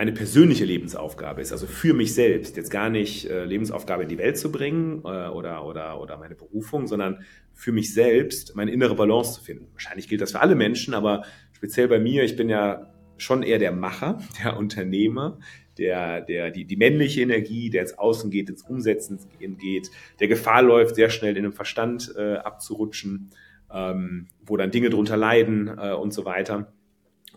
[0.00, 4.16] meine persönliche Lebensaufgabe ist, also für mich selbst, jetzt gar nicht äh, Lebensaufgabe in die
[4.16, 8.94] Welt zu bringen äh, oder, oder, oder meine Berufung, sondern für mich selbst meine innere
[8.94, 9.66] Balance zu finden.
[9.72, 13.58] Wahrscheinlich gilt das für alle Menschen, aber speziell bei mir, ich bin ja schon eher
[13.58, 15.38] der Macher, der Unternehmer,
[15.76, 19.18] der, der, die, die männliche Energie, der ins Außen geht, ins Umsetzen
[19.58, 23.32] geht, der Gefahr läuft, sehr schnell in den Verstand äh, abzurutschen,
[23.70, 26.72] ähm, wo dann Dinge drunter leiden äh, und so weiter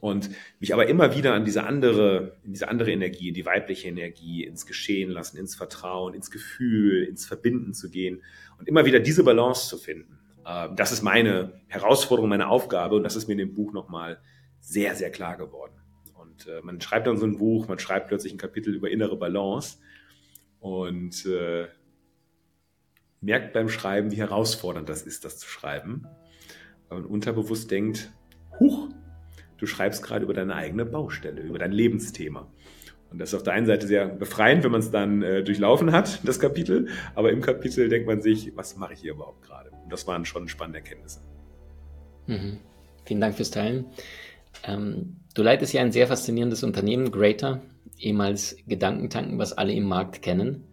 [0.03, 4.65] und mich aber immer wieder an diese andere, diese andere Energie, die weibliche Energie, ins
[4.65, 8.21] Geschehen lassen, ins Vertrauen, ins Gefühl, ins Verbinden zu gehen
[8.59, 10.19] und immer wieder diese Balance zu finden.
[10.45, 14.19] Ähm, das ist meine Herausforderung, meine Aufgabe und das ist mir in dem Buch nochmal
[14.59, 15.79] sehr, sehr klar geworden.
[16.13, 19.15] Und äh, man schreibt dann so ein Buch, man schreibt plötzlich ein Kapitel über innere
[19.15, 19.77] Balance
[20.59, 21.67] und äh,
[23.21, 26.09] merkt beim Schreiben, wie herausfordernd das ist, das zu schreiben
[26.89, 28.11] weil man unterbewusst denkt,
[28.59, 28.89] huch,
[29.63, 32.51] du schreibst gerade über deine eigene Baustelle, über dein Lebensthema.
[33.09, 35.93] Und das ist auf der einen Seite sehr befreiend, wenn man es dann äh, durchlaufen
[35.93, 36.89] hat, das Kapitel.
[37.15, 39.69] Aber im Kapitel denkt man sich, was mache ich hier überhaupt gerade?
[39.71, 41.21] Und das waren schon spannende Erkenntnisse.
[42.27, 42.57] Mhm.
[43.05, 43.85] Vielen Dank fürs Teilen.
[44.65, 47.61] Ähm, du leitest ja ein sehr faszinierendes Unternehmen, Greater,
[47.97, 50.65] ehemals Gedankentanken, was alle im Markt kennen.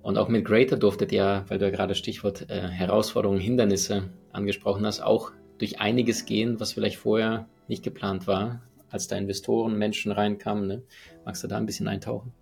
[0.00, 4.86] Und auch mit Greater durftet ihr, weil du ja gerade Stichwort äh, Herausforderungen, Hindernisse angesprochen
[4.86, 10.12] hast, auch durch einiges gehen, was vielleicht vorher nicht geplant war als da Investoren, Menschen
[10.12, 10.66] reinkamen.
[10.66, 10.82] Ne?
[11.24, 12.32] Magst du da ein bisschen eintauchen?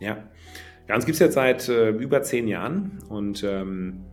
[0.00, 0.28] Ja,
[0.88, 4.04] ja uns gibt es jetzt seit äh, über zehn Jahren und ähm,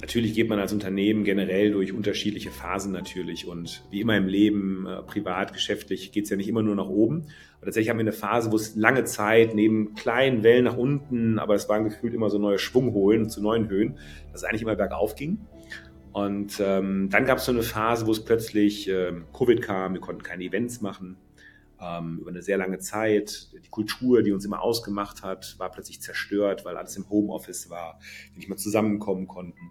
[0.00, 4.86] natürlich geht man als Unternehmen generell durch unterschiedliche Phasen natürlich und wie immer im Leben,
[4.86, 7.26] äh, privat, geschäftlich, geht es ja nicht immer nur nach oben.
[7.56, 11.38] Aber tatsächlich haben wir eine Phase, wo es lange Zeit neben kleinen Wellen nach unten,
[11.38, 13.98] aber es waren gefühlt immer so neue Schwungholen zu neuen Höhen,
[14.32, 15.46] dass es eigentlich immer bergauf ging.
[16.12, 20.00] Und ähm, dann gab es so eine Phase, wo es plötzlich äh, Covid kam, wir
[20.00, 21.16] konnten keine Events machen
[21.80, 23.48] ähm, über eine sehr lange Zeit.
[23.64, 27.98] Die Kultur, die uns immer ausgemacht hat, war plötzlich zerstört, weil alles im Homeoffice war,
[28.32, 29.70] wir nicht mehr zusammenkommen konnten.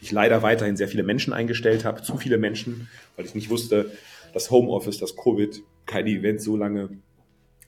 [0.00, 3.90] Ich leider weiterhin sehr viele Menschen eingestellt habe, zu viele Menschen, weil ich nicht wusste,
[4.32, 6.90] dass Homeoffice, dass Covid keine Events so lange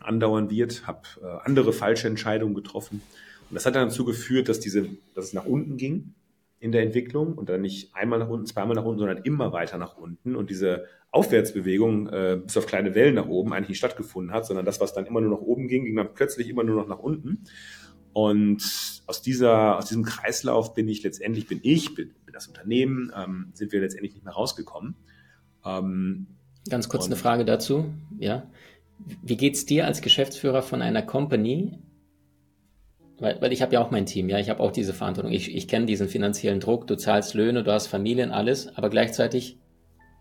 [0.01, 3.01] andauern wird, habe äh, andere falsche Entscheidungen getroffen.
[3.49, 6.15] Und das hat dann dazu geführt, dass, diese, dass es nach unten ging
[6.59, 9.79] in der Entwicklung und dann nicht einmal nach unten, zweimal nach unten, sondern immer weiter
[9.79, 14.35] nach unten und diese Aufwärtsbewegung äh, bis auf kleine Wellen nach oben eigentlich nicht stattgefunden
[14.35, 16.77] hat, sondern das, was dann immer nur nach oben ging, ging dann plötzlich immer nur
[16.77, 17.45] noch nach unten.
[18.13, 23.13] Und aus dieser, aus diesem Kreislauf bin ich letztendlich, bin ich, bin, bin das Unternehmen,
[23.15, 24.95] ähm, sind wir letztendlich nicht mehr rausgekommen.
[25.65, 26.27] Ähm,
[26.69, 28.51] Ganz kurz eine Frage dazu, ja.
[29.23, 31.79] Wie geht's dir als Geschäftsführer von einer Company,
[33.19, 35.33] weil, weil ich habe ja auch mein Team, ja, ich habe auch diese Verantwortung.
[35.33, 39.59] Ich, ich kenne diesen finanziellen Druck, du zahlst Löhne, du hast Familien, alles, aber gleichzeitig,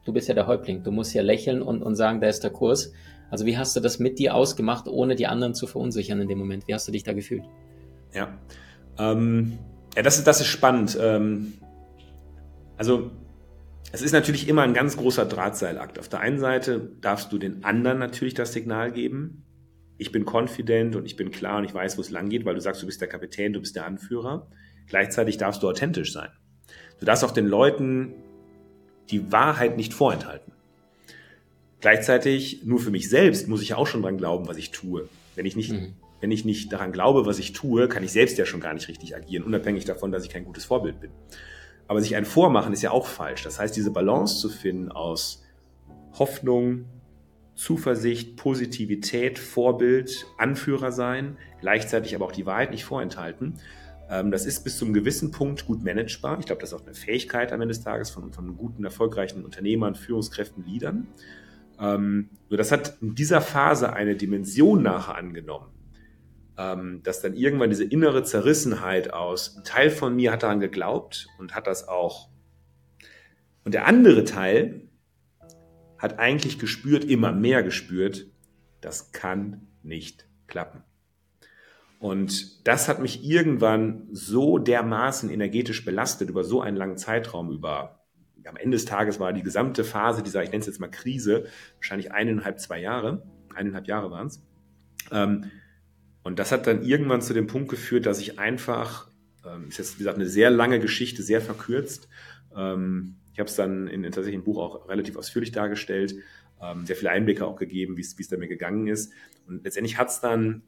[0.06, 2.52] du bist ja der Häuptling, du musst ja lächeln und, und sagen, da ist der
[2.52, 2.94] Kurs.
[3.30, 6.38] Also wie hast du das mit dir ausgemacht, ohne die anderen zu verunsichern in dem
[6.38, 6.68] Moment?
[6.68, 7.44] Wie hast du dich da gefühlt?
[8.14, 8.38] Ja,
[8.98, 9.58] ähm,
[9.96, 10.98] ja das, ist, das ist spannend.
[11.02, 11.54] Ähm,
[12.78, 13.12] also
[13.92, 16.00] es ist natürlich immer ein ganz großer Drahtseilakt.
[16.00, 19.44] Auf der einen Seite darfst du den anderen natürlich das Signal geben,
[19.98, 22.56] ich bin confident und ich bin klar und ich weiß, wo es lang geht, weil
[22.56, 24.48] du sagst, du bist der Kapitän, du bist der Anführer.
[24.88, 26.30] Gleichzeitig darfst du authentisch sein.
[27.00, 28.14] Du darfst auch den Leuten
[29.10, 30.54] die Wahrheit nicht vorenthalten.
[31.80, 35.08] Gleichzeitig, nur für mich selbst muss ich auch schon dran glauben, was ich tue.
[35.36, 35.94] Wenn ich nicht, mhm.
[36.20, 38.88] wenn ich nicht daran glaube, was ich tue, kann ich selbst ja schon gar nicht
[38.88, 41.12] richtig agieren, unabhängig davon, dass ich kein gutes Vorbild bin.
[41.88, 43.44] Aber sich ein Vormachen ist ja auch falsch.
[43.44, 45.44] Das heißt, diese Balance zu finden aus
[46.14, 46.86] Hoffnung,
[47.56, 53.56] Zuversicht, Positivität, Vorbild, Anführer sein, gleichzeitig aber auch die Wahrheit nicht vorenthalten.
[54.10, 56.38] Ähm, das ist bis zu einem gewissen Punkt gut managebar.
[56.40, 59.44] Ich glaube, das ist auch eine Fähigkeit am Ende des Tages von, von guten, erfolgreichen
[59.44, 61.08] Unternehmern, Führungskräften, Leadern.
[61.80, 65.72] Ähm, nur das hat in dieser Phase eine Dimension nachher angenommen,
[66.58, 71.28] ähm, dass dann irgendwann diese innere Zerrissenheit aus, ein Teil von mir hat daran geglaubt
[71.40, 72.30] und hat das auch.
[73.64, 74.85] Und der andere Teil
[75.98, 78.28] hat eigentlich gespürt, immer mehr gespürt,
[78.82, 80.84] das kann nicht klappen.
[82.00, 88.06] Und das hat mich irgendwann so dermaßen energetisch belastet über so einen langen Zeitraum, über
[88.48, 91.46] am Ende des Tages war die gesamte Phase dieser, ich nenne es jetzt mal Krise,
[91.78, 94.44] wahrscheinlich eineinhalb, zwei Jahre, eineinhalb Jahre waren es.
[95.12, 95.46] Ähm,
[96.24, 99.10] und das hat dann irgendwann zu dem Punkt geführt, dass ich einfach,
[99.46, 102.08] ähm, ist jetzt wie gesagt eine sehr lange Geschichte, sehr verkürzt,
[102.56, 106.16] ähm, ich habe es dann in, in tatsächlich im Buch auch relativ ausführlich dargestellt,
[106.62, 109.12] ähm, sehr viele Einblicke auch gegeben, wie es da mir gegangen ist.
[109.46, 110.62] Und letztendlich hat es dann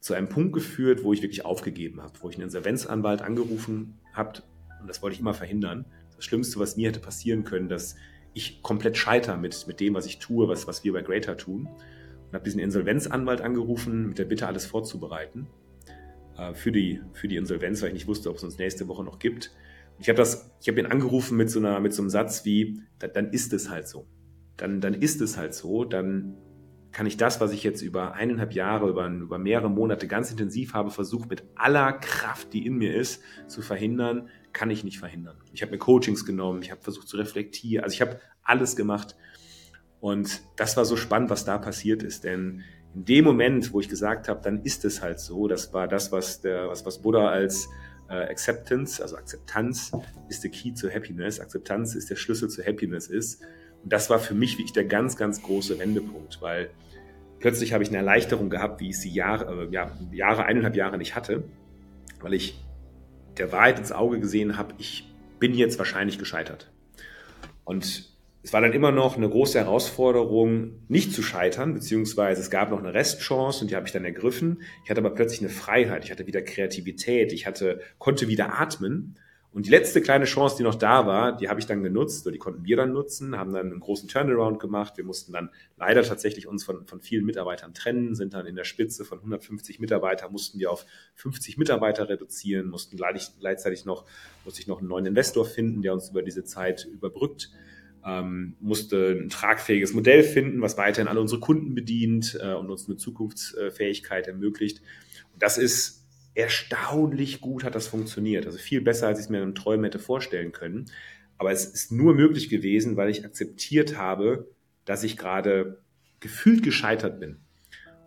[0.00, 4.42] zu einem Punkt geführt, wo ich wirklich aufgegeben habe, wo ich einen Insolvenzanwalt angerufen habe
[4.78, 5.86] und das wollte ich immer verhindern.
[6.14, 7.96] Das Schlimmste, was mir hätte passieren können, dass
[8.34, 11.66] ich komplett scheiter mit, mit dem, was ich tue, was, was wir bei Greater tun.
[12.26, 15.46] Und habe diesen Insolvenzanwalt angerufen, mit der Bitte, alles vorzubereiten
[16.36, 19.02] äh, für, die, für die Insolvenz, weil ich nicht wusste, ob es uns nächste Woche
[19.02, 19.52] noch gibt.
[19.98, 22.82] Ich habe das, ich habe ihn angerufen mit so einer, mit so einem Satz wie,
[22.98, 24.06] dann ist es halt so.
[24.56, 25.84] Dann, dann ist es halt so.
[25.84, 26.36] Dann
[26.92, 30.72] kann ich das, was ich jetzt über eineinhalb Jahre, über, über mehrere Monate ganz intensiv
[30.72, 35.36] habe, versucht mit aller Kraft, die in mir ist, zu verhindern, kann ich nicht verhindern.
[35.52, 39.14] Ich habe mir Coachings genommen, ich habe versucht zu reflektieren, also ich habe alles gemacht.
[40.00, 42.62] Und das war so spannend, was da passiert ist, denn
[42.94, 46.12] in dem Moment, wo ich gesagt habe, dann ist es halt so, das war das,
[46.12, 47.68] was der, was, was Buddha als
[48.08, 49.92] äh, Acceptance, also Akzeptanz
[50.28, 51.40] ist der Key zu Happiness.
[51.40, 53.42] Akzeptanz ist der Schlüssel zu Happiness ist.
[53.82, 56.70] Und das war für mich wirklich der ganz, ganz große Wendepunkt, weil
[57.40, 60.98] plötzlich habe ich eine Erleichterung gehabt, wie ich sie Jahre, äh, ja, Jahre, eineinhalb Jahre
[60.98, 61.44] nicht hatte,
[62.20, 62.62] weil ich
[63.38, 66.72] der Wahrheit ins Auge gesehen habe, ich bin jetzt wahrscheinlich gescheitert.
[67.64, 68.15] Und
[68.46, 72.78] es war dann immer noch eine große Herausforderung, nicht zu scheitern, beziehungsweise es gab noch
[72.78, 74.62] eine Restchance und die habe ich dann ergriffen.
[74.84, 79.18] Ich hatte aber plötzlich eine Freiheit, ich hatte wieder Kreativität, ich hatte, konnte wieder atmen.
[79.50, 82.34] Und die letzte kleine Chance, die noch da war, die habe ich dann genutzt, oder
[82.34, 84.96] die konnten wir dann nutzen, haben dann einen großen Turnaround gemacht.
[84.96, 88.62] Wir mussten dann leider tatsächlich uns von, von vielen Mitarbeitern trennen, sind dann in der
[88.62, 94.04] Spitze von 150 Mitarbeitern, mussten wir auf 50 Mitarbeiter reduzieren, mussten gleichzeitig noch,
[94.44, 97.50] musste ich noch einen neuen Investor finden, der uns über diese Zeit überbrückt.
[98.06, 102.86] Ähm, musste ein tragfähiges Modell finden, was weiterhin alle unsere Kunden bedient äh, und uns
[102.86, 104.80] eine Zukunftsfähigkeit ermöglicht.
[105.32, 108.46] Und das ist erstaunlich gut hat das funktioniert.
[108.46, 110.86] Also viel besser, als ich es mir in einem Träumen hätte vorstellen können.
[111.38, 114.48] Aber es ist nur möglich gewesen, weil ich akzeptiert habe,
[114.84, 115.82] dass ich gerade
[116.20, 117.38] gefühlt gescheitert bin.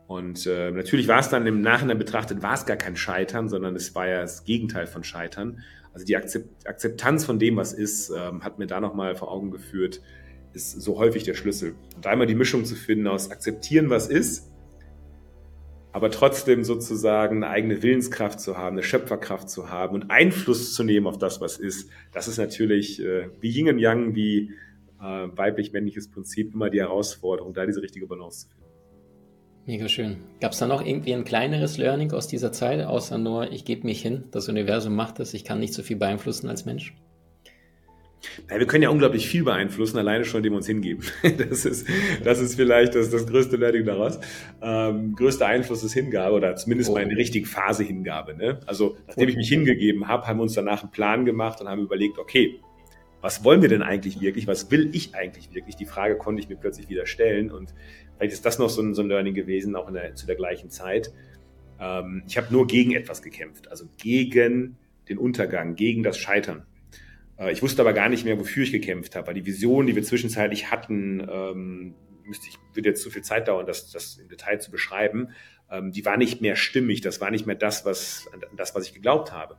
[0.10, 3.76] Und äh, natürlich war es dann im Nachhinein betrachtet, war es gar kein Scheitern, sondern
[3.76, 5.62] es war ja das Gegenteil von Scheitern.
[5.94, 10.02] Also die Akzeptanz von dem, was ist, ähm, hat mir da nochmal vor Augen geführt,
[10.52, 11.76] ist so häufig der Schlüssel.
[11.96, 14.52] Und da immer die Mischung zu finden aus akzeptieren, was ist,
[15.92, 20.84] aber trotzdem sozusagen eine eigene Willenskraft zu haben, eine Schöpferkraft zu haben und Einfluss zu
[20.84, 24.56] nehmen auf das, was ist, das ist natürlich äh, wie Yin und Yang, wie
[25.00, 28.59] äh, weiblich-männliches Prinzip immer die Herausforderung, da diese richtige Balance zu finden.
[29.70, 30.18] Mega schön.
[30.42, 33.86] Gab es da noch irgendwie ein kleineres Learning aus dieser Zeit, außer nur, ich gebe
[33.86, 36.96] mich hin, das Universum macht es, ich kann nicht so viel beeinflussen als Mensch?
[38.48, 41.04] Wir können ja unglaublich viel beeinflussen, alleine schon, indem wir uns hingeben.
[41.38, 41.88] Das ist,
[42.24, 44.20] das ist vielleicht das, das größte Learning daraus.
[44.60, 46.94] Ähm, größter Einfluss ist Hingabe oder zumindest oh.
[46.94, 48.36] mal in der richtigen Phase Hingabe.
[48.36, 48.62] Ne?
[48.66, 51.84] Also, nachdem ich mich hingegeben habe, haben wir uns danach einen Plan gemacht und haben
[51.84, 52.60] überlegt, okay,
[53.22, 54.48] was wollen wir denn eigentlich wirklich?
[54.48, 55.76] Was will ich eigentlich wirklich?
[55.76, 57.74] Die Frage konnte ich mir plötzlich wieder stellen und
[58.20, 60.70] vielleicht ist das noch so ein, so ein Learning gewesen, auch der, zu der gleichen
[60.70, 61.14] Zeit.
[61.80, 64.78] Ähm, ich habe nur gegen etwas gekämpft, also gegen
[65.08, 66.66] den Untergang, gegen das Scheitern.
[67.38, 69.96] Äh, ich wusste aber gar nicht mehr, wofür ich gekämpft habe, weil die Vision, die
[69.96, 74.28] wir zwischenzeitlich hatten, ähm, müsste ich, würde jetzt zu viel Zeit dauern, das, das im
[74.28, 75.30] Detail zu beschreiben,
[75.72, 78.94] ähm, die war nicht mehr stimmig, das war nicht mehr das, was, das, was ich
[78.94, 79.56] geglaubt habe.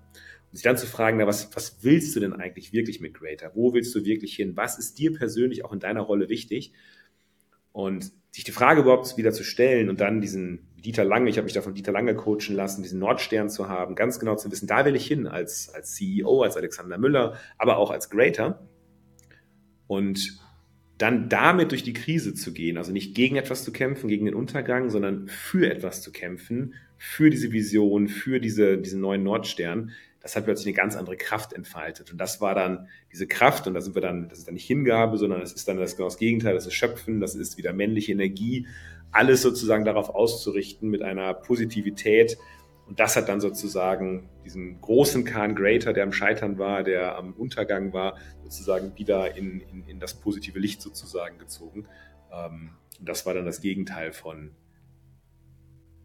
[0.50, 3.52] Und sich dann zu fragen, na, was, was willst du denn eigentlich wirklich mit Greater?
[3.54, 4.56] Wo willst du wirklich hin?
[4.56, 6.72] Was ist dir persönlich auch in deiner Rolle wichtig?
[7.72, 11.44] Und sich die Frage überhaupt wieder zu stellen und dann diesen Dieter Lange, ich habe
[11.44, 14.66] mich da von Dieter Lange coachen lassen, diesen Nordstern zu haben, ganz genau zu wissen,
[14.66, 18.66] da will ich hin als, als CEO, als Alexander Müller, aber auch als Greater.
[19.86, 20.40] Und
[20.96, 24.34] dann damit durch die Krise zu gehen, also nicht gegen etwas zu kämpfen, gegen den
[24.34, 30.36] Untergang, sondern für etwas zu kämpfen, für diese Vision, für diese, diesen neuen Nordstern, das
[30.36, 32.12] hat plötzlich eine ganz andere Kraft entfaltet.
[32.12, 34.66] Und das war dann diese Kraft, und da sind wir dann, das ist dann nicht
[34.66, 37.72] Hingabe, sondern es ist dann das, genau das Gegenteil, das ist Schöpfen, das ist wieder
[37.72, 38.66] männliche Energie,
[39.12, 42.36] alles sozusagen darauf auszurichten mit einer Positivität.
[42.86, 47.32] Und das hat dann sozusagen diesen großen Kahn Greater, der am Scheitern war, der am
[47.32, 51.86] Untergang war, sozusagen wieder in, in, in das positive Licht sozusagen gezogen.
[52.32, 54.50] Ähm, und das war dann das Gegenteil von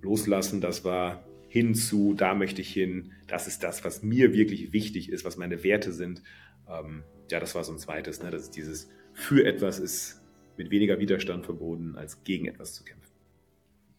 [0.01, 1.25] Loslassen, das war
[1.55, 5.63] hinzu, da möchte ich hin, das ist das, was mir wirklich wichtig ist, was meine
[5.63, 6.21] Werte sind.
[6.69, 8.29] Ähm, ja, das war so ein zweites, ne?
[8.29, 10.21] das ist dieses für etwas ist
[10.57, 13.09] mit weniger Widerstand verboten, als gegen etwas zu kämpfen.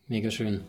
[0.06, 0.64] Mega schön.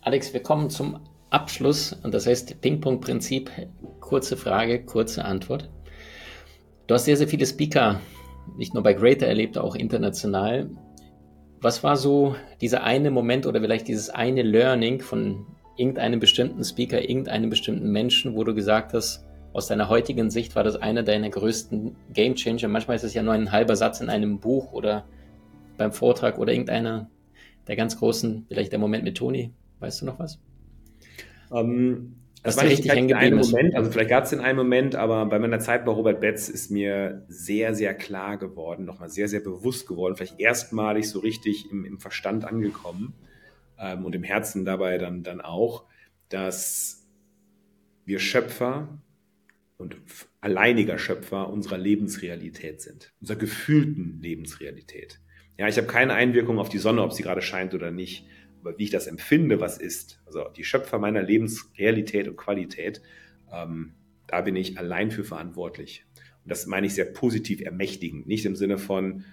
[0.00, 3.52] Alex, wir kommen zum Abschluss und das heißt Ping-Pong-Prinzip,
[4.00, 5.70] kurze Frage, kurze Antwort.
[6.88, 8.00] Du hast sehr, sehr viele Speaker,
[8.56, 10.68] nicht nur bei Greater erlebt, auch international.
[11.60, 17.08] Was war so dieser eine Moment oder vielleicht dieses eine Learning von irgendeinem bestimmten Speaker,
[17.08, 21.30] irgendeinem bestimmten Menschen, wo du gesagt hast, aus deiner heutigen Sicht war das einer deiner
[21.30, 22.68] größten Game Changer.
[22.68, 25.04] Manchmal ist es ja nur ein halber Satz in einem Buch oder
[25.76, 27.08] beim Vortrag oder irgendeiner
[27.66, 29.52] der ganz großen, vielleicht der Moment mit Toni.
[29.80, 30.38] Weißt du noch was?
[31.50, 35.24] Um, das war richtig hängen geblieben Moment, also vielleicht gab es in einem Moment, aber
[35.26, 39.40] bei meiner Zeit bei Robert Betz ist mir sehr, sehr klar geworden, nochmal sehr, sehr
[39.40, 43.14] bewusst geworden, vielleicht erstmalig so richtig im, im Verstand angekommen,
[43.78, 45.84] ähm, und im Herzen dabei dann, dann auch,
[46.28, 47.06] dass
[48.04, 48.98] wir Schöpfer
[49.76, 49.96] und
[50.40, 55.20] alleiniger Schöpfer unserer Lebensrealität sind, unserer gefühlten Lebensrealität.
[55.58, 58.26] Ja, ich habe keine Einwirkung auf die Sonne, ob sie gerade scheint oder nicht,
[58.60, 63.02] aber wie ich das empfinde, was ist, also die Schöpfer meiner Lebensrealität und Qualität,
[63.52, 63.94] ähm,
[64.26, 66.06] da bin ich allein für verantwortlich.
[66.42, 69.24] Und das meine ich sehr positiv ermächtigend, nicht im Sinne von,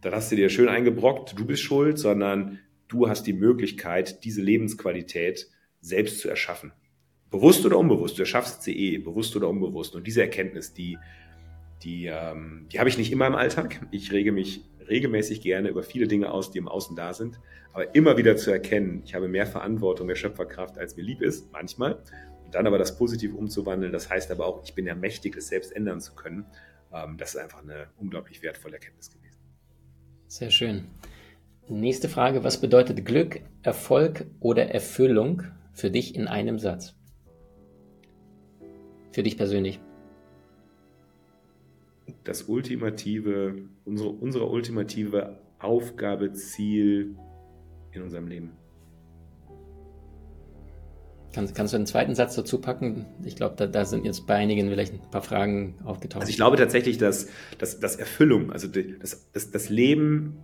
[0.00, 2.58] da hast du dir schön eingebrockt, du bist schuld, sondern
[2.92, 5.48] du hast die Möglichkeit, diese Lebensqualität
[5.80, 6.72] selbst zu erschaffen.
[7.30, 9.94] Bewusst oder unbewusst, du erschaffst sie eh, bewusst oder unbewusst.
[9.96, 10.98] Und diese Erkenntnis, die,
[11.82, 13.86] die, ähm, die habe ich nicht immer im Alltag.
[13.90, 17.40] Ich rege mich regelmäßig gerne über viele Dinge aus, die im Außen da sind.
[17.72, 21.50] Aber immer wieder zu erkennen, ich habe mehr Verantwortung, mehr Schöpferkraft, als mir lieb ist,
[21.52, 22.02] manchmal.
[22.44, 25.48] Und dann aber das positiv umzuwandeln, das heißt aber auch, ich bin ja mächtig, es
[25.48, 26.44] selbst ändern zu können.
[26.92, 29.38] Ähm, das ist einfach eine unglaublich wertvolle Erkenntnis gewesen.
[30.28, 30.88] Sehr schön.
[31.72, 36.94] Nächste Frage, was bedeutet Glück, Erfolg oder Erfüllung für dich in einem Satz?
[39.10, 39.80] Für dich persönlich.
[42.24, 43.54] Das ultimative,
[43.86, 47.16] unsere, unsere ultimative Aufgabe, Ziel
[47.92, 48.52] in unserem Leben.
[51.32, 53.06] Kannst, kannst du einen zweiten Satz dazu packen?
[53.24, 56.20] Ich glaube, da, da, sind jetzt bei einigen vielleicht ein paar Fragen aufgetaucht.
[56.20, 60.36] Also ich glaube tatsächlich, dass, dass, dass Erfüllung, also das, das, das Leben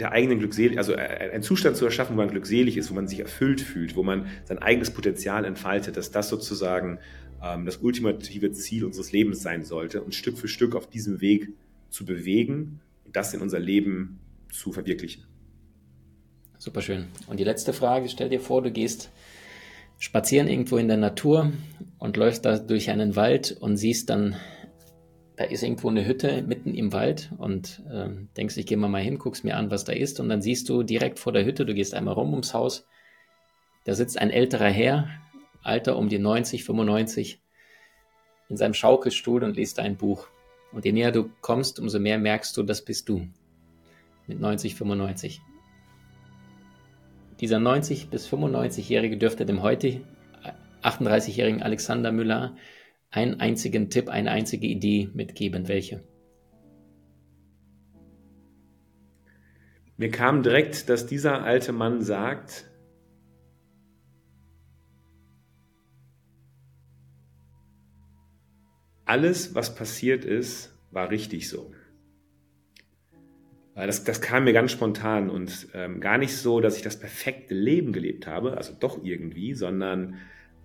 [0.00, 3.20] der eigenen Glückselig, also einen Zustand zu erschaffen, wo man glückselig ist, wo man sich
[3.20, 6.98] erfüllt fühlt, wo man sein eigenes Potenzial entfaltet, dass das sozusagen
[7.42, 11.48] ähm, das ultimative Ziel unseres Lebens sein sollte und Stück für Stück auf diesem Weg
[11.88, 14.18] zu bewegen und das in unser Leben
[14.52, 15.24] zu verwirklichen.
[16.58, 17.06] Super schön.
[17.26, 19.10] Und die letzte Frage, stell dir vor, du gehst
[19.98, 21.52] spazieren irgendwo in der Natur
[21.98, 24.36] und läufst da durch einen Wald und siehst dann,
[25.36, 29.02] da ist irgendwo eine Hütte mitten im Wald und äh, denkst, ich gehe mal mal
[29.02, 31.66] hin, guckst mir an, was da ist und dann siehst du direkt vor der Hütte,
[31.66, 32.86] du gehst einmal rum ums Haus,
[33.84, 35.08] da sitzt ein älterer Herr,
[35.62, 37.40] Alter um die 90, 95,
[38.48, 40.28] in seinem Schaukelstuhl und liest ein Buch.
[40.72, 43.26] Und je näher du kommst, umso mehr merkst du, das bist du.
[44.26, 45.40] Mit 90, 95.
[47.40, 50.00] Dieser 90 bis 95-Jährige dürfte dem heute
[50.82, 52.56] 38-jährigen Alexander Müller
[53.10, 55.68] einen einzigen Tipp, eine einzige Idee mitgeben.
[55.68, 56.02] Welche?
[59.96, 62.70] Mir kam direkt, dass dieser alte Mann sagt,
[69.06, 71.72] alles, was passiert ist, war richtig so.
[73.74, 77.54] Das, das kam mir ganz spontan und ähm, gar nicht so, dass ich das perfekte
[77.54, 80.16] Leben gelebt habe, also doch irgendwie, sondern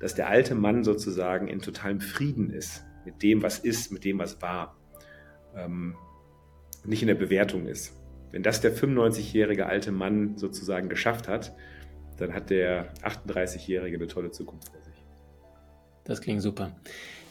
[0.01, 4.19] dass der alte Mann sozusagen in totalem Frieden ist mit dem, was ist, mit dem,
[4.19, 4.75] was war.
[5.55, 5.95] Ähm,
[6.85, 7.93] nicht in der Bewertung ist.
[8.31, 11.53] Wenn das der 95-jährige alte Mann sozusagen geschafft hat,
[12.17, 14.93] dann hat der 38-jährige eine tolle Zukunft vor sich.
[16.03, 16.75] Das klingt super.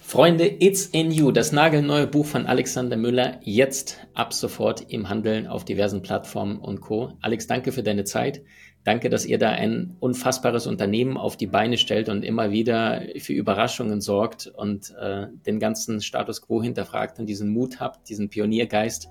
[0.00, 5.46] Freunde, It's in You, das nagelneue Buch von Alexander Müller, jetzt ab sofort im Handeln
[5.46, 7.12] auf diversen Plattformen und Co.
[7.20, 8.42] Alex, danke für deine Zeit.
[8.84, 13.34] Danke, dass ihr da ein unfassbares Unternehmen auf die Beine stellt und immer wieder für
[13.34, 19.10] Überraschungen sorgt und äh, den ganzen Status quo hinterfragt und diesen Mut habt, diesen Pioniergeist,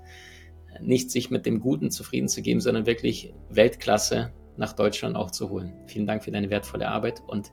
[0.81, 5.49] nicht sich mit dem Guten zufrieden zu geben, sondern wirklich Weltklasse nach Deutschland auch zu
[5.49, 5.73] holen.
[5.87, 7.51] Vielen Dank für deine wertvolle Arbeit und